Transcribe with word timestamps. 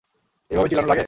এভাবে 0.51 0.69
চিল্লানো 0.69 0.87
লাগে! 0.87 0.99